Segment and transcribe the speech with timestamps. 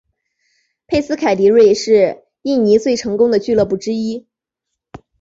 [0.87, 4.25] 佩斯凯迪瑞是印尼最成功的俱乐部之一。